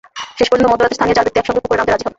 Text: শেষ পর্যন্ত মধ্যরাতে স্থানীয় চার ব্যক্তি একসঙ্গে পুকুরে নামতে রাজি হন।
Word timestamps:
শেষ 0.37 0.47
পর্যন্ত 0.49 0.69
মধ্যরাতে 0.71 0.97
স্থানীয় 0.97 1.15
চার 1.17 1.25
ব্যক্তি 1.25 1.39
একসঙ্গে 1.39 1.63
পুকুরে 1.63 1.77
নামতে 1.79 1.91
রাজি 1.93 2.03
হন। 2.05 2.09